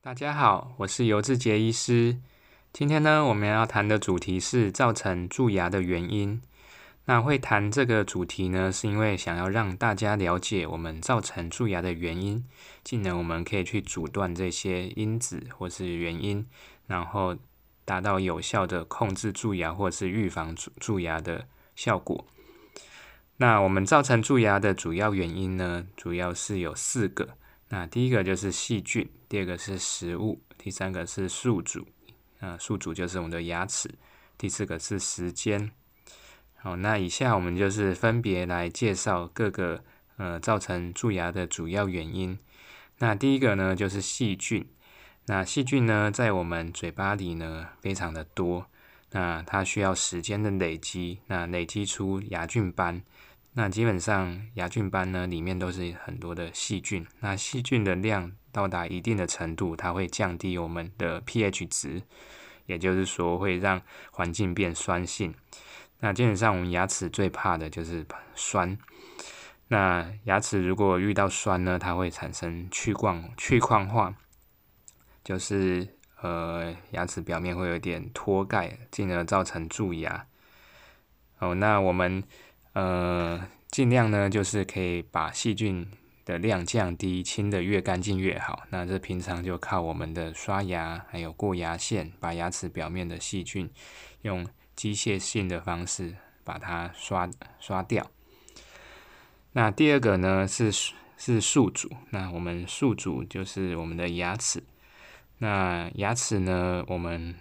[0.00, 2.18] 大家好，我是尤志杰医师。
[2.72, 6.40] 今天呢，我们要谈的主题是造成蛀牙的原因。
[7.06, 12.44] 那会谈这个主题呢，是因为想要让大家了解我们造成蛀牙的原因，
[12.84, 16.46] 进而我们可以去阻断这些因子或是原因，
[16.86, 17.36] 然后
[17.84, 22.24] 达到有效的控制蛀牙或是预防蛀蛀牙的效果。
[23.38, 27.30] 那我们造成蛀牙的主要原因呢，主要是有四个。
[27.68, 31.86] 那第一个就是细菌，第二个是食物，第三个是宿主，
[32.40, 33.90] 啊，宿主就是我们的牙齿，
[34.38, 35.70] 第四个是时间。
[36.56, 39.84] 好，那以下我们就是分别来介绍各个
[40.16, 42.38] 呃造成蛀牙的主要原因。
[42.98, 44.66] 那第一个呢就是细菌，
[45.26, 48.66] 那细菌呢在我们嘴巴里呢非常的多，
[49.12, 53.02] 那它需要时间的累积，那累积出牙菌斑。
[53.54, 57.04] 那基本上牙菌斑呢，里面都是很多的细菌。
[57.18, 62.02] 那细菌的量到达一定的程度，它会降低我们的 pH 值，
[62.66, 63.82] 也就是说会让
[64.12, 65.34] 环境变酸性。
[65.98, 68.06] 那基本上我们牙齿最怕的就是
[68.36, 68.78] 酸。
[69.66, 74.14] 那牙齿如果遇到酸呢，它会产生去矿去矿化，
[75.24, 80.26] 就是呃牙齿表面会有点脱钙，进而造成蛀牙。
[81.40, 82.22] 哦，那我们。
[82.78, 85.84] 呃，尽量呢，就是可以把细菌
[86.24, 88.62] 的量降低，清的越干净越好。
[88.70, 93.68] 那这平常就靠我们的刷牙，还有过牙线，把牙齿表面的细菌
[94.22, 98.08] 用机械性的方式把它刷刷掉。
[99.54, 100.70] 那第二个呢是
[101.16, 104.62] 是宿主，那我们宿主就是我们的牙齿。
[105.38, 107.34] 那牙齿呢，我们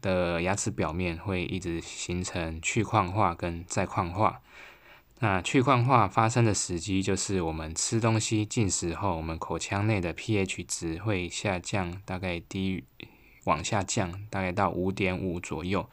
[0.00, 4.40] 的牙齿表面会一直形成去矿化跟再矿化。
[5.18, 12.84] 那去矿化发生的时机，就是我们吃东西进食后，我们口腔内的 pH 值会下降，大概低于
[13.44, 15.88] 往下降，大概到五点五左右。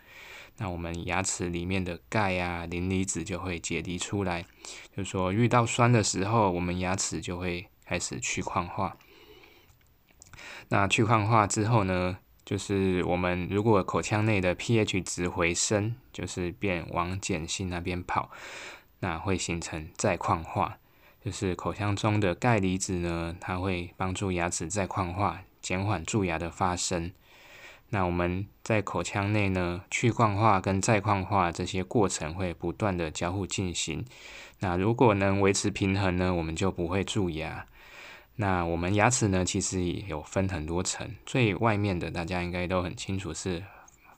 [0.57, 4.45] 那我们牙齿里面的钙啊、磷离子就会解离出来，
[4.95, 8.97] 就是说遇到酸的时候，我们牙齿就会开始去矿化。
[10.67, 18.29] 那去矿化之后呢，就是我们如果口腔内的 pH 值回升，就是变往碱性那边跑。
[19.03, 20.77] 那会形成再矿化，
[21.25, 27.11] 就是口腔中的钙离子呢，它会帮助牙齿再矿化，减缓蛀牙的发生。
[27.89, 34.05] 那我们在口腔内呢，去矿化跟再矿化这些过程会不断的交互进行。
[34.59, 37.65] 那如果能维持平衡呢，我们就不会蛀牙。
[38.37, 43.61] 那我们牙齿呢，其实也有分很多层，最外面的大家应该都很清楚是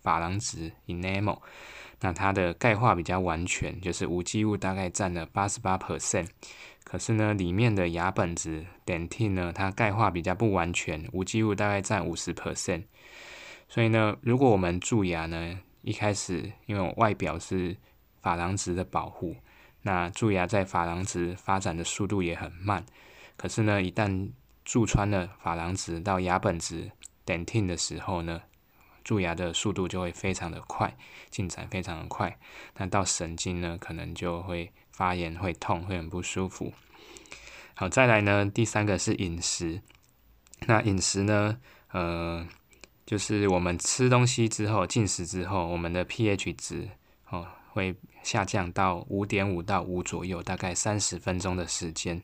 [0.04, 1.40] 珐琅质 （enamel）。
[2.06, 6.28] 那它的钙化比较完全，就是无机物大概占了八十八 percent。
[6.84, 12.84] 可是呢，里面的牙本质 dentin 呢，它钙化比较不完全，无机物大概占五十 percent。
[13.68, 17.76] 所以呢，如果我们蛀牙呢，一开始因为外表是
[18.22, 19.36] 珐琅质的保护，
[19.82, 22.86] 那蛀牙在珐琅质发展的速度也很慢。
[23.36, 24.30] 可是呢，一旦
[24.64, 26.92] 蛀穿了珐琅质到牙本质
[27.26, 28.44] dentin 的时候呢，
[29.06, 30.98] 蛀牙的速度就会非常的快，
[31.30, 32.38] 进展非常的快。
[32.76, 36.74] 那到神经呢，可能就会发炎、会痛、会很不舒服。
[37.76, 39.82] 好，再来呢，第三个是饮食。
[40.68, 41.60] 那饮食呢，
[41.92, 42.48] 呃，
[43.06, 46.90] 就是我们吃东西之后，进食之后，我们的 pH 值
[47.30, 47.94] 哦会
[48.24, 52.24] 下降到五点五到五左右，大概三十分钟的时间。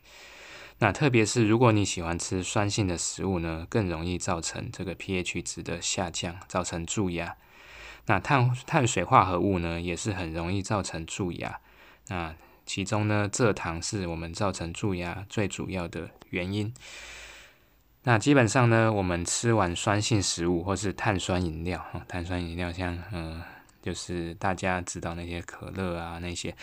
[0.83, 7.37] 那特别是如果你喜欢吃酸性的食物呢，更容易造成这个 pH 值的下降，造成蛀牙。
[8.07, 11.59] 那碳碳水化合物呢，也是很容易造成蛀牙。
[12.07, 12.33] 那
[12.65, 16.73] 其中呢，蔗糖是我们造成蛀牙最主要的原因。
[18.01, 23.39] 那基本上呢，我们吃完酸性食物或是碳酸饮料，碳酸饮料像嗯，
[23.83, 26.55] 就是大家知道那些可乐啊那些，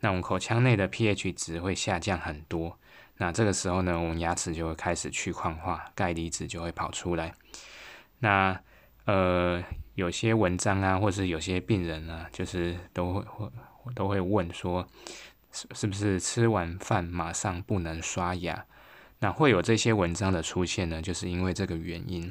[0.00, 2.78] 那我们口腔内的 pH 值会下降很多。
[3.18, 7.32] 那这个时候呢，我们牙齿就会开始去矿化，钙离子就会跑出来。
[8.18, 8.58] 那
[9.04, 9.62] 呃，
[9.94, 13.50] 有些文章啊，或是有些病人啊，就是都会会
[13.94, 14.86] 都会问说，
[15.52, 18.66] 是是不是吃完饭马上不能刷牙？
[19.20, 22.30] 那会有这些文章的出现呢，就是因为这个原因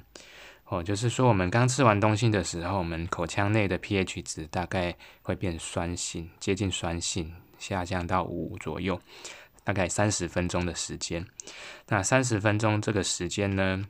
[0.66, 9.00] 哦，就是说我们刚吃完东西的时候，我们口腔内的 pH 值大概会变酸性，接近酸性，下降到五左右。
[9.66, 11.26] 大概三十分钟的时间，
[11.88, 13.84] 那三十分钟这个时间呢，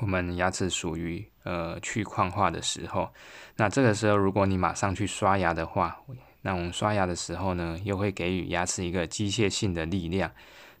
[0.00, 3.12] 我们牙齿属于呃去矿化的时候。
[3.56, 5.98] 那这个时候，如果你马上去刷牙的话，
[6.40, 10.32] 那我们刷牙的时候呢，又会给予牙齿一个机械性的力量，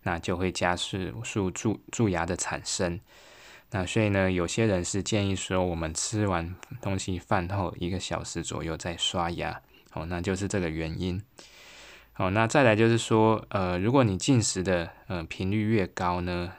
[0.04, 2.98] 那就会加速蛀蛀牙的产生。
[3.72, 9.60] 那所以呢，有些人是建议说，我们吃完东西饭后一个小时左右再刷牙，
[9.92, 11.22] 哦，那就是这个原因。
[12.18, 16.50] 好，那再来就是说，呃，如果你进食的呃频率越高呢，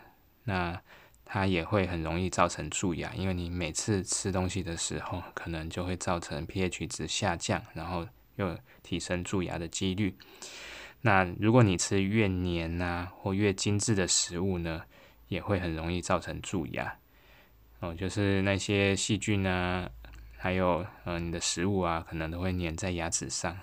[0.44, 0.80] 那
[1.26, 10.16] 它也会很容易造成蛀牙，因为你每次吃东西的时候，可能就会造成 pH 值下降，然后又提升蛀牙的几率。
[11.02, 14.84] 那如果你吃越黏呐或越精致的食物呢，
[15.28, 17.00] 也会很容易造成蛀牙。
[17.80, 19.90] 哦，就是那些细菌啊，
[20.38, 23.58] 还有呃你的食物啊，可能都会粘在牙齿上。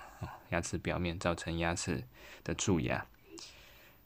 [0.50, 2.05] 牙齿表面造成牙齿
[2.43, 3.06] 的蛀牙。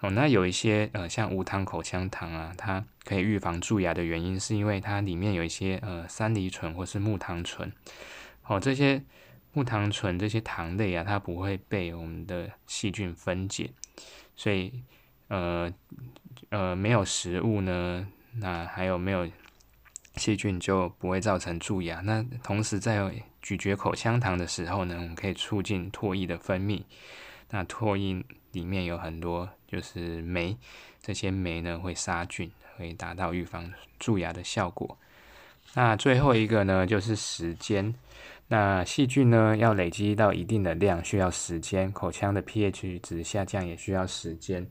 [0.01, 7.73] 哦，那有一些呃像无糖口香糖啊，它可以预防蛀牙的原因，是因为它里面有一些呃三梨醇或是木糖醇。
[8.47, 9.03] 哦，这些
[9.53, 13.71] 木糖醇这些糖类啊，它不会被我们的细菌分解，
[14.37, 14.85] 所以
[15.27, 15.73] 呃
[16.51, 18.07] 呃没有食物呢，
[18.37, 19.29] 那还有没有
[20.19, 22.01] 细菌就不会造成蛀牙。
[22.01, 23.11] 那同时在
[23.41, 26.83] 咀嚼口香糖的时候呢，我们可以促进唾液的分泌。
[27.51, 28.23] 那唾液
[28.53, 30.57] 里面有很多就是酶，
[31.01, 34.99] 这些酶呢会杀菌，会达到预防蛀牙的效果。
[35.75, 37.95] 那最后一个呢就是时间。
[38.49, 44.67] 那细菌呢要累积到一定的量需要时间，口腔的 pH 值下降也需要时间。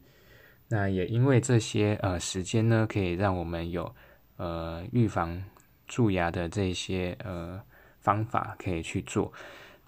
[0.69, 3.95] 那也因为这些呃时间呢，可以让我们有
[4.37, 5.43] 呃预防
[5.87, 7.61] 蛀牙的这些呃。
[7.99, 9.33] 方法可以去做，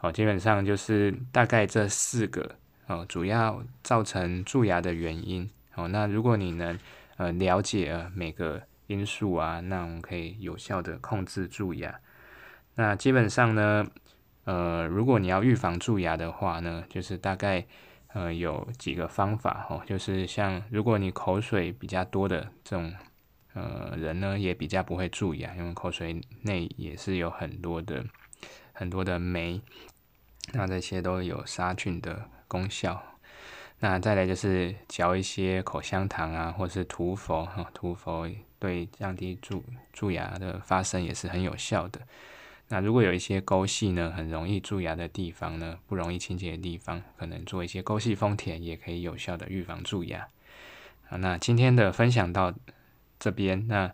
[0.02, 2.54] 哦，基本上就是大概这四个
[2.88, 5.88] 哦，主要造成蛀牙的原因哦。
[5.88, 6.78] 那如果你能
[7.16, 11.98] 呃了解每个因素啊，那我们可以有效的控制蛀牙。
[12.76, 13.88] 那基本上呢，
[14.44, 17.66] 呃，如果你要预防蛀牙的话呢，就是大概
[18.12, 22.94] 呃有几个方法哦，就是像如果你口水比较多的这种。
[23.54, 28.06] 呃，人呢也比较不会蛀牙，因为口水内也是有很多的
[28.74, 29.60] 很多的酶，
[30.54, 33.04] 那这些都有杀菌的功效。
[33.80, 38.30] 那再来就是嚼一些口香糖啊，或是涂氟哈，涂氟
[38.60, 42.02] 对降低蛀蛀牙的发生也是很有效的。
[42.68, 50.28] 那如果有一些沟隙呢，很容易蛀牙的地方呢，不容易清洁的地方，可能做一些沟隙封填，也可以有效的预防蛀牙。
[51.08, 52.54] 好，那今天的分享到。
[53.20, 53.92] 这边那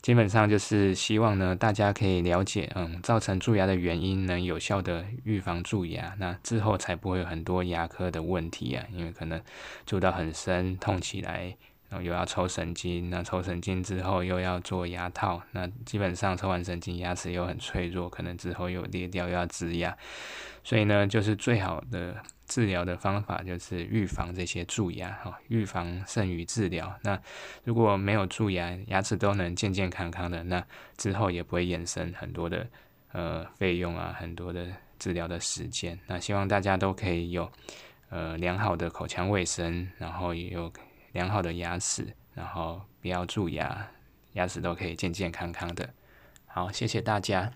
[0.00, 8.84] 基本上就是希望呢，大家可以了解，嗯，造成蛀牙的原因，能有效的预防蛀牙，那之后才不会有很多牙科的问题啊。
[8.92, 9.40] 因为可能
[9.86, 11.56] 蛀到很深，痛起来，
[11.88, 19.96] 然后又要抽神经，那抽神经之后又要做牙套，那基本上抽完神经，牙齿又很脆弱，可能之后又裂掉，又要植牙，
[20.64, 22.16] 所以呢，就是最好的。
[22.52, 26.94] 治疗的方法就是预防这些蛀牙，哈，预防胜于治疗。
[27.02, 27.18] 那
[27.64, 30.62] 如果没有蛀牙，牙齿都能健健康康的，那
[30.98, 32.68] 之后也不会衍生很多的
[33.12, 34.66] 呃费用啊，很多的
[34.98, 35.98] 治疗的时间。
[36.06, 37.50] 那希望大家都可以有
[38.10, 40.70] 呃良好的口腔卫生，然后也有
[41.12, 43.88] 良好的牙齿，然后不要蛀牙，
[44.34, 45.88] 牙齿都可以健健康康的。
[46.44, 47.50] 好，谢谢大家。